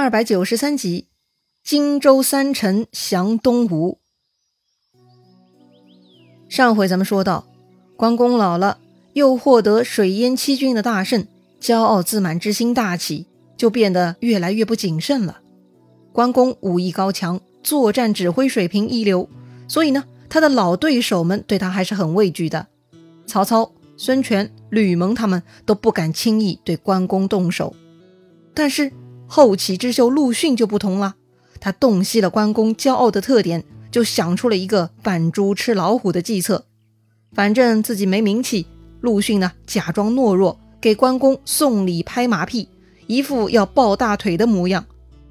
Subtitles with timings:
[0.00, 1.08] 二百九十三集，
[1.64, 3.98] 荆州三臣降东吴。
[6.48, 7.48] 上回咱们说到，
[7.96, 8.78] 关公老了，
[9.14, 11.26] 又获得水淹七军的大胜，
[11.60, 13.26] 骄傲自满之心大起，
[13.56, 15.40] 就变得越来越不谨慎了。
[16.12, 19.28] 关公武艺高强，作战指挥水平一流，
[19.66, 22.68] 所以呢，他的老对手们对他还是很畏惧的。
[23.26, 27.74] 曹操、孙权、吕蒙他们都不敢轻易对关公动手，
[28.54, 28.92] 但是。
[29.28, 31.14] 后起之秀陆逊就不同了，
[31.60, 36.64] 他洞悉了关公骄傲的特点，就想出了一个扮猪吃老虎的计策。
[37.34, 38.66] 反正自己没名气，
[39.00, 42.68] 陆逊呢假装懦弱，给关公送礼拍马屁，
[43.06, 44.84] 一副要抱大腿的模样。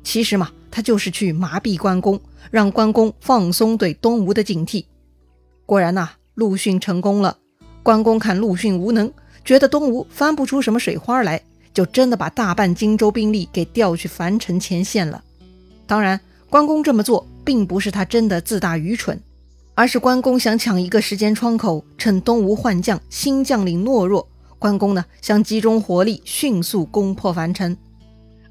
[0.03, 4.85] 其实嘛，他就是去麻痹关公，让关公放松对东吴的警惕。
[5.65, 7.39] 果然呐，陆逊成功了。
[7.81, 9.11] 关公看陆逊无能，
[9.43, 11.41] 觉得东吴翻不出什么水花来。
[11.77, 15.23] 就真的把大半荆州兵力给调去樊城前线了。
[15.85, 16.19] 当然，
[16.49, 19.21] 关公这么做并不是他真的自大愚蠢，
[19.75, 27.77] 而是关公想抢一个时间窗口，趁东吴换将、新将领懦弱，关公呢想集中火力迅速攻破樊城。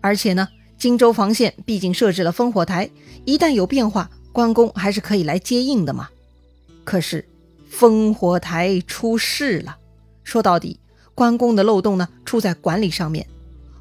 [0.00, 0.46] 而且呢，
[0.78, 2.88] 荆州防线毕竟设置了烽火台，
[3.24, 6.08] 一旦有变化，关公还是可以来接应的嘛。
[6.84, 7.26] 可是，
[7.76, 9.76] 烽火台出事了。
[10.22, 10.78] 说到底。
[11.16, 13.26] 关公的漏洞呢，出在管理上面。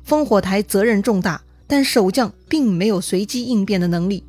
[0.07, 4.23] 烽火台责任重大，但守将并没有随机应变的能力。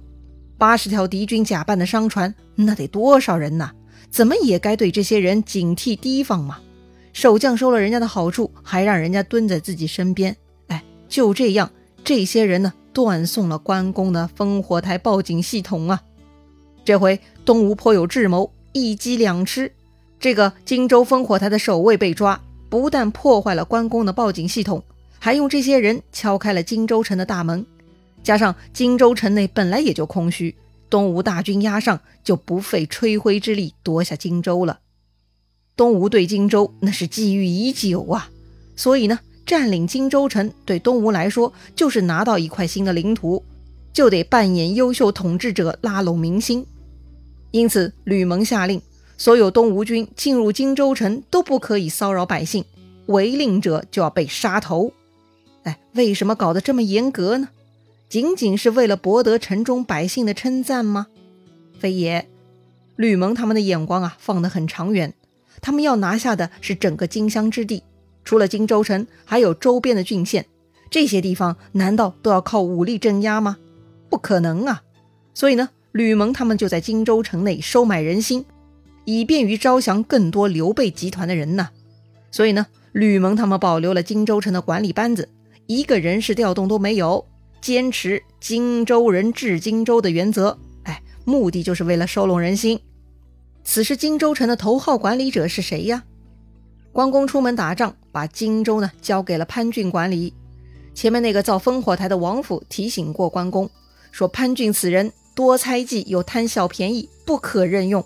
[0.59, 3.71] 八十条敌军假扮的商船，那得多少人呐？
[4.11, 6.59] 怎么也该对这些人警惕提防嘛。
[7.13, 10.37] 守将收了人家的好处，还让人家蹲在自己身边。
[10.67, 11.71] 哎，就这样，
[12.03, 16.03] 这些人呢，断送了关公的烽火台报警系统啊。
[16.85, 19.71] 这回东吴颇有智谋，一击两吃。
[20.19, 22.41] 这个荆州烽火台的守卫被抓。
[22.69, 24.83] 不但破坏了关公的报警系统，
[25.19, 27.65] 还用这些人敲开了荆州城的大门。
[28.23, 30.55] 加上荆州城内本来也就空虚，
[30.91, 34.81] 东吴大军压上，就不费吹灰之力夺下荆州了。
[35.77, 38.31] 东吴对荆州那是觊觎已久啊，
[38.75, 43.45] 所以呢，占领荆州城对东吴来说就是拿到一块新的领土，
[43.93, 46.67] 就得扮演优秀统治者，拉拢民心。
[47.53, 48.83] 因此，吕蒙下令。
[49.17, 52.65] 所有东吴军进入荆州城都不可以骚扰百姓，
[53.07, 54.93] 违令者就要被杀头。
[55.63, 57.49] 哎，为什么搞得这么严格呢？
[58.09, 61.07] 仅仅是为了博得城中百姓的称赞吗？
[61.79, 62.29] 非也。
[62.95, 65.13] 吕蒙他们的眼光啊，放得很长远。
[65.61, 67.83] 他们要拿下的是整个荆襄之地，
[68.25, 70.47] 除了荆州城，还有周边的郡县。
[70.89, 73.57] 这些地方难道都要靠武力镇压吗？
[74.09, 74.83] 不可能啊！
[75.35, 78.45] 所以呢，吕蒙他们就在荆州城内收买人心。
[79.07, 81.71] 以便于招降更多刘备集团的人呢，
[82.31, 85.29] 所以呢，吕蒙他们保留了荆州城的管理班子，
[85.67, 87.25] 一个人事调动都没有，
[87.61, 90.59] 坚持荆州人治荆州的原则。
[90.83, 92.81] 哎，目的就是为了收拢人心。
[93.63, 96.03] 此时荆州城的头号管理者是谁呀？
[96.91, 100.35] 关公出门打仗，把荆州呢交给了潘俊管理。
[100.95, 103.71] 前面那个造烽火台的王府提醒过关公，
[104.11, 108.05] 说潘俊此人多猜忌又贪小便宜，不可任用。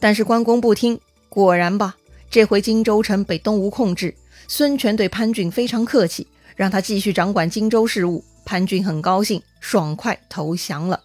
[0.00, 1.96] 但是关公不听，果然吧，
[2.30, 4.14] 这回荆州城被东吴控制。
[4.46, 6.26] 孙权对潘俊非常客气，
[6.56, 8.24] 让他继续掌管荆州事务。
[8.44, 11.00] 潘俊很高兴，爽快投降了。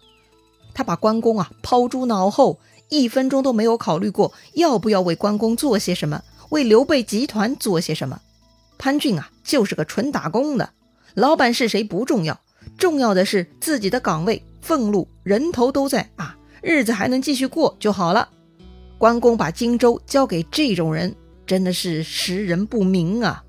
[0.72, 8.20] 他把关公啊抛诸脑后，一分钟都没有考虑过要不要为关公做些什么，为刘备集团做些什么。
[8.78, 10.70] 潘俊啊就是个纯打工的，
[11.14, 12.40] 老板是谁不重要，
[12.78, 18.30] 重要的是自己的岗位、俸禄、人头都在啊，日子还能继续过就好了。
[19.04, 23.44] 关公把荆州交给这种人，真的是识人不明啊！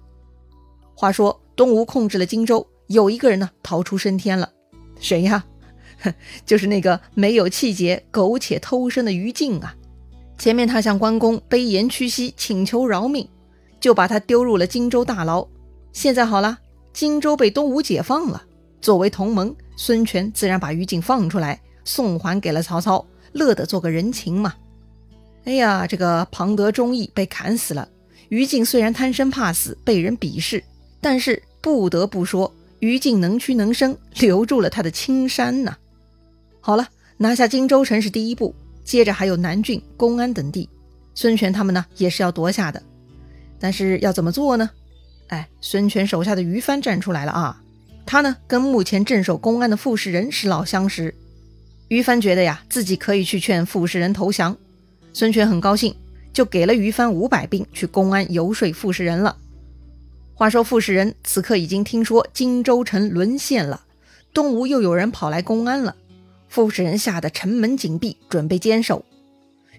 [0.93, 4.51] 话说东吴控制了荆州，有一个人呢逃出升天了，
[4.99, 5.45] 谁呀？
[6.45, 9.73] 就是那个没有气节、苟且偷生的于禁啊！
[10.37, 13.25] 前面他向关公卑言屈膝，请求饶命，
[13.79, 15.47] 就把他丢入了荆州大牢。
[15.93, 16.57] 现在好了，
[16.91, 18.43] 荆州被东吴解放了，
[18.81, 24.53] 作为同盟，孙权自然把于禁放出来，送还给了曹操，乐得做个人情嘛。
[25.45, 27.87] 哎呀，这个庞德忠义被砍死了。
[28.29, 30.63] 于禁虽然贪生怕死，被人鄙视，
[30.99, 35.77] 但是不得不说，于禁能屈能伸，留住了他的青山呐。
[36.59, 36.87] 好了，
[37.17, 40.67] 拿下荆州城是第一步，接着还有南郡、公安等地，
[41.13, 42.81] 孙权他们呢也是要夺下的。
[43.59, 44.69] 但是要怎么做呢？
[45.27, 47.61] 哎，孙权手下的于翻站出来了啊！
[48.07, 51.13] 他呢跟目前镇守公安的傅士仁是老相识，
[51.87, 54.57] 于翻觉得呀，自己可以去劝傅士仁投降。
[55.15, 55.95] 孙权很高兴，
[56.33, 59.37] 就给了于翻五百兵去公安游说傅士仁了。
[60.33, 63.85] 话说傅士仁此刻已经听说荆州城沦陷了，
[64.33, 65.95] 东吴又有人跑来公安了，
[66.49, 69.05] 傅士仁吓得城门紧闭，准备坚守。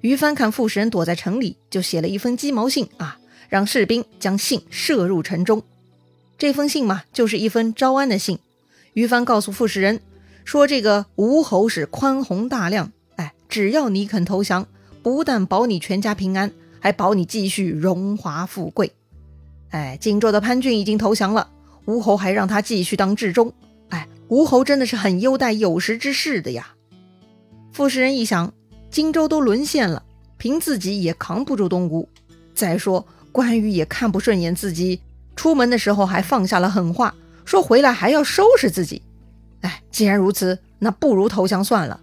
[0.00, 3.18] 于帆看傅士仁躲在城里，就写了一封鸡毛信啊，
[3.50, 5.62] 让士兵将信射入城中。
[6.38, 8.38] 这封信嘛，就是一封招安的信。
[8.94, 10.00] 于帆告诉傅士仁
[10.46, 14.66] 说：“这个吴侯是宽宏大量，哎，只要你肯投降，
[15.06, 16.50] 不但保你全家平安，
[16.81, 18.91] 还保你继续荣华富贵。
[19.69, 21.49] 哎，荆州的潘俊已经投降了，
[21.85, 23.53] 吴侯还让他继续当治中。
[23.91, 26.75] 哎，吴侯真的是很优待有识之士的呀。”
[27.70, 28.53] 傅士仁一想，
[28.91, 30.03] 荆州都沦陷了，
[30.38, 32.08] 凭自己也扛不住东吴。
[32.53, 35.00] 再说关羽也看不顺眼自己，
[35.37, 37.14] 出门的时候还放下了狠话。
[37.44, 39.00] 说回来还要收拾自己，
[39.61, 42.00] 哎，既然如此，那不如投降算了。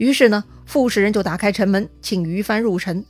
[0.00, 3.04] 于是呢，傅士仁就打开城门，请于帆入城。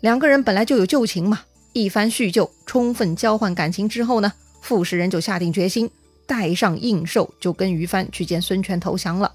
[0.00, 1.40] 两个人本来就有旧情嘛，
[1.72, 4.32] 一番叙旧，充分交换感情之后呢，
[4.62, 5.90] 傅士仁就下定决心，
[6.28, 9.34] 带上应寿，就跟于帆去见孙权投降了。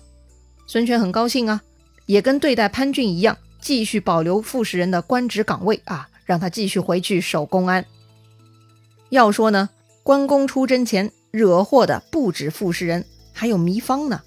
[0.68, 1.62] 孙权很高兴啊，
[2.06, 7.86] 也跟对待潘俊一样，继续保留傅士仁的官职岗位啊，让他继续回去守公安。
[9.10, 9.70] 要说呢，
[10.02, 11.12] 关公出征前。
[11.32, 13.04] 惹祸的不止傅士仁，
[13.34, 14.22] 还有糜芳呢。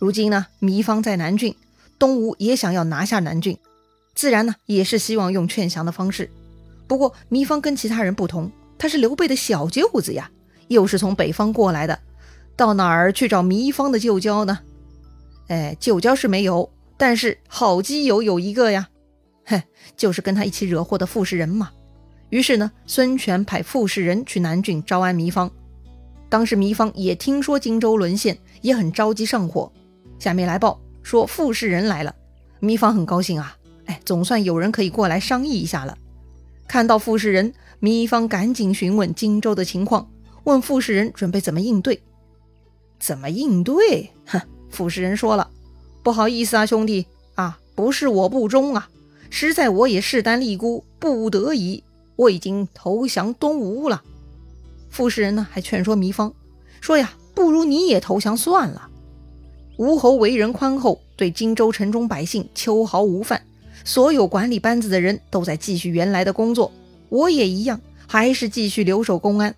[0.00, 1.54] 如今呢，糜芳在南郡，
[1.98, 3.56] 东吴也想要拿下南郡，
[4.14, 6.30] 自然呢也是希望用劝降的方式。
[6.86, 10.30] 不过糜芳跟其他人不同，他是刘备的小舅子呀，
[10.68, 11.98] 又是从北方过来的，
[12.56, 14.58] 到哪儿去找糜芳的旧交呢？
[15.48, 18.88] 哎，旧交是没有，但是好基友有一个呀，
[19.44, 19.62] 嘿，
[19.96, 21.70] 就是跟他一起惹祸的傅士仁嘛。
[22.30, 25.50] 于是呢，孙权派傅士仁去南郡招安糜芳。
[26.28, 29.70] 当时糜芳也听说荆州沦陷，也很着急上火。
[30.18, 32.14] 下面来报说傅士仁来了，
[32.60, 33.56] 糜芳很高兴啊，
[33.86, 35.96] 哎，总算有人可以过来商议一下了。
[36.68, 40.08] 看到傅士仁，糜芳赶紧询问荆州的情况，
[40.44, 42.02] 问傅士仁准备怎么应对。
[42.98, 44.10] 怎么应对？
[44.26, 44.40] 哼，
[44.70, 45.50] 傅士仁说了，
[46.02, 48.88] 不好意思啊，兄弟啊，不是我不忠啊，
[49.28, 51.82] 实在我也势单力孤，不得已，
[52.14, 54.02] 我已经投降东吴了。
[54.88, 56.32] 傅士仁呢，还劝说糜芳
[56.80, 58.88] 说：“呀，不如你也投降算了。
[59.76, 63.42] 吴侯为人宽厚，对荆州城中百姓秋毫无犯，
[63.84, 66.70] 所有管理班子的人都在继续原来的工作，
[67.08, 69.54] 我也一样，还是继续留守公安。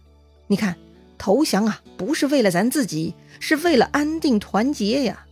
[0.47, 0.77] 你看，
[1.19, 5.27] 投降啊，不是为了咱自己，是为了安定团结呀。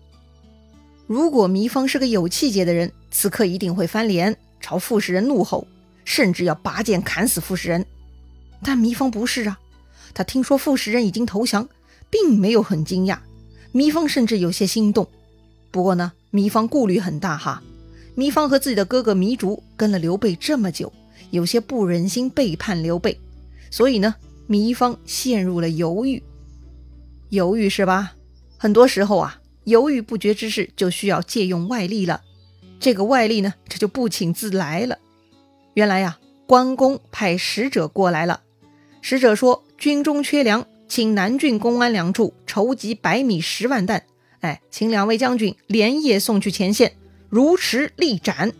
[1.06, 5.66] 如果糜芳是个有气节的人，此刻一定会翻脸，朝傅士仁怒吼，
[6.04, 7.84] 甚至要拔剑砍死傅士仁。
[8.62, 9.58] 但糜芳不是啊。”
[10.14, 11.66] 他听说傅士仁已经投降，
[12.10, 13.18] 并没有很惊讶。
[13.72, 15.06] 糜芳甚至有些心动。
[15.70, 17.62] 不过呢，糜芳顾虑很大哈。
[18.16, 20.92] 糜芳和自己的哥哥糜竺跟了刘备这么久，
[21.30, 23.18] 有些不忍心背叛刘备，
[23.70, 24.14] 所以呢，
[24.48, 26.22] 糜芳陷入了犹豫。
[27.30, 28.12] 犹豫是吧？
[28.58, 32.20] 很多时候啊，犹豫不决之事就需要借用外力了。
[32.78, 34.98] 这个外力呢，这就不请自来了。
[35.74, 38.42] 原来呀，关公派使者过来了。
[39.00, 39.64] 使者说。
[39.82, 44.04] 军中缺粮，请南郡公安两处筹集白米十万担。
[44.40, 46.96] 哎，请两位将军连夜送去前线，
[47.30, 48.52] 如迟立斩。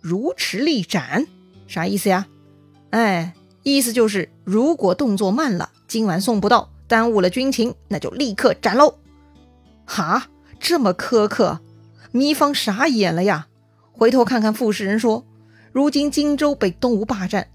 [0.00, 1.26] 如迟立斩，
[1.66, 2.28] 啥意思呀？
[2.90, 3.34] 哎，
[3.64, 8.94] 意思就是如果动作慢了，今晚送不到，耽误了军情，那就立刻斩喽。
[9.84, 10.28] 哈，
[10.60, 11.58] 这么苛刻，
[12.12, 13.48] 糜芳傻眼了呀。
[13.90, 15.26] 回头看看傅士仁，说：
[15.72, 17.48] 如今荆州被东吴霸占。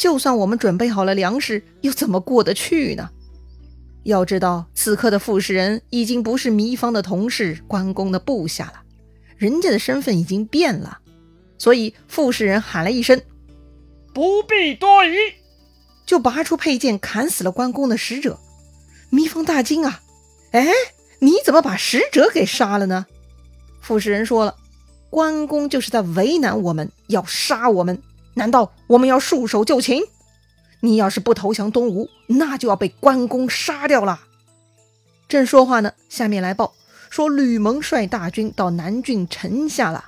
[0.00, 3.10] 就算我们准备好了粮食，又怎么过得去呢？
[4.04, 8.80] 要知道，此刻的傅士仁已经不是糜芳的同事、关公的部下了，
[9.36, 11.00] 人家的身份已经变了。
[11.58, 13.20] 所以，傅士仁喊了一声
[14.14, 15.14] ：“不必多疑！”
[16.06, 18.40] 就拔出佩剑砍死了关公的使者。
[19.12, 20.00] 糜芳大惊啊！
[20.52, 20.66] 哎，
[21.18, 23.04] 你怎么把使者给杀了呢？
[23.82, 24.56] 傅士仁说了
[25.10, 28.00] ：“关公就是在为难我们，要杀我们。”
[28.34, 30.02] 难道我们要束手就擒？
[30.80, 34.20] 你要是不投降东吴，那就要被关公杀掉了。
[35.28, 36.74] 正说话呢，下面来报
[37.10, 40.06] 说吕蒙率大军到南郡城下了。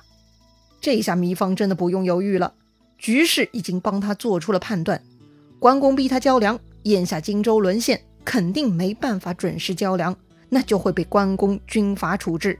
[0.81, 2.53] 这下糜芳真的不用犹豫了，
[2.97, 5.01] 局势已经帮他做出了判断。
[5.59, 10.15] 关公逼他交粮，眼下荆州沦陷，肯定没办法准时交粮，
[10.49, 12.59] 那就会被关公军法处置。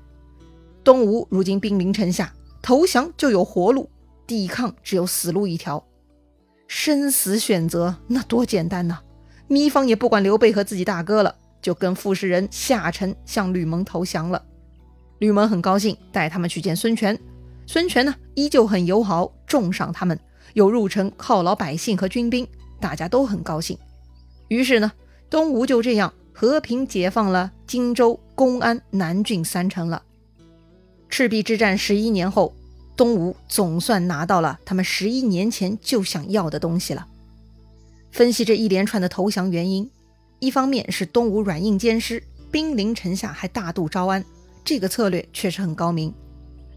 [0.84, 3.90] 东吴如今兵临城下，投降就有活路。
[4.26, 5.86] 抵抗只有死路一条，
[6.68, 9.00] 生死选择那多简单呐！
[9.50, 14.44] 糜芳也不管刘备和自己大哥了，就跟傅士仁下城向吕蒙投降了。
[15.20, 17.18] 吕蒙很高兴，带他们去见孙权。
[17.66, 20.20] 孙权呢，依旧很友好，重赏他们，
[20.54, 22.48] 又入城犒劳百姓和军兵，
[22.80, 23.78] 大家都很高兴。
[24.48, 24.92] 于是呢，
[25.30, 30.04] 东吴就这样和平解放了荆州、公安、南郡三城了。
[31.10, 32.54] 赤壁之战十一年后，
[33.04, 37.06] 东吴总算拿到了他们十一年前就想要的东西了。
[38.12, 39.92] 分析这一连串的投降原因，
[40.40, 44.24] 一方面是东吴软硬兼施，兵临城下还大度招安，
[44.64, 46.14] 这个策略确实很高明；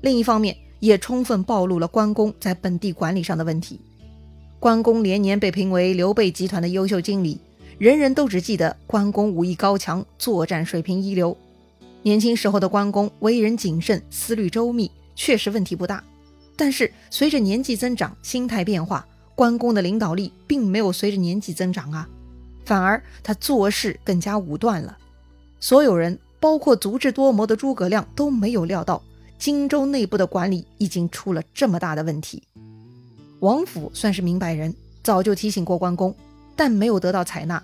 [0.00, 3.80] 另一方面，也充分暴露了关公在本地管理上的问题。
[4.58, 7.38] 关公连年被评为刘备集团的优秀经理，
[7.78, 11.36] 人人都只记得关公武艺高强，作战水平一流。
[12.02, 16.02] 年轻时候的关公为人谨慎，思虑周密，确实问题不大。
[16.56, 22.08] 但是随着年纪增长，心态变化，关公的领导力并没有随着年纪增长啊，
[22.64, 24.96] 反而他做事更加武断了。
[25.60, 29.02] 所有人，包括足智多谋的诸葛亮，都没有料到
[29.38, 32.42] 荆州内部的管理已经出了这么大的问题。
[33.40, 36.14] 王府算是明白人，早就提醒过关公，
[36.56, 37.62] 但没有得到采纳。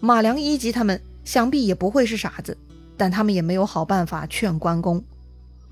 [0.00, 2.56] 马良一级他们想必也不会是傻子，
[2.96, 5.02] 但他们也没有好办法劝关公。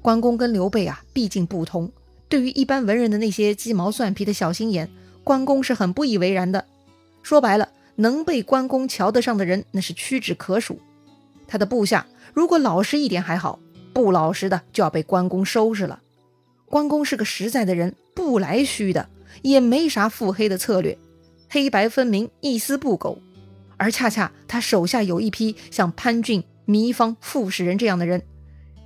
[0.00, 1.90] 关公跟刘备啊，毕竟不同。
[2.28, 4.90] 对于一般文人的那些鸡毛蒜皮的小心眼，
[5.22, 6.64] 关公是很不以为然的。
[7.22, 10.80] 说白了，能被关公瞧得上的人，那是屈指可数。
[11.46, 13.58] 他的部下如果老实一点还好，
[13.92, 16.00] 不老实的就要被关公收拾了。
[16.66, 19.08] 关公是个实在的人，不来虚的。
[19.42, 20.96] 也没啥腹黑的策略，
[21.50, 23.18] 黑白分明，一丝不苟。
[23.76, 28.22] 而恰恰他手下有一批像潘俊、糜芳、傅士仁这样的人，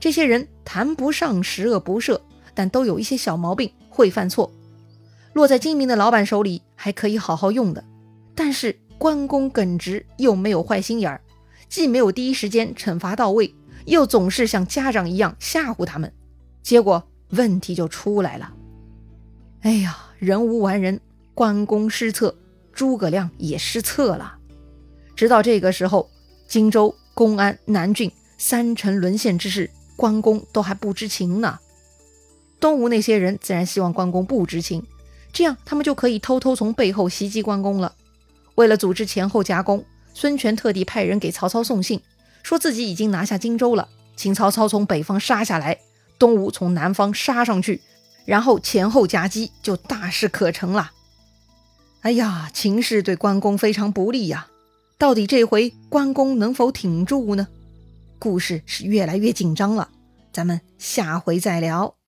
[0.01, 2.21] 这些人谈不上十恶不赦，
[2.55, 4.51] 但都有一些小毛病，会犯错。
[5.33, 7.85] 落在精明的老板手里还可以好好用的，
[8.35, 11.21] 但是关公耿直又没有坏心眼儿，
[11.69, 13.55] 既没有第一时间惩罚到位，
[13.87, 16.13] 又总是像家长一样吓唬他们，
[16.63, 18.53] 结果问题就出来了。
[19.63, 20.07] 哎呀！
[20.21, 21.01] 人无完人，
[21.33, 22.37] 关公失策，
[22.75, 24.37] 诸葛亮也失策了。
[25.17, 26.11] 直到这个时候，
[26.47, 31.59] 荆州、公安、南郡三城沦陷之事，关公都还不知情呢。
[32.61, 34.85] 东吴那些人自然希望关公不知情，
[35.33, 37.95] 这样他们就可以偷偷从背后袭击关公了。
[38.57, 42.01] 为了组织前后夹攻，孙权特地派人给曹操送信，
[42.43, 45.79] 说自己已经拿下荆州了，请曹操从北方杀下来，
[46.19, 47.81] 东吴从南方杀上去。
[48.27, 50.93] 然后前后夹击，就大事可成了。
[52.03, 54.49] 哎呀，情势对关公非常不利呀！
[54.99, 57.49] 到底这回关公能否挺住呢？
[58.19, 59.89] 故事是越来越紧张了，
[60.33, 62.00] 咱们下回再聊。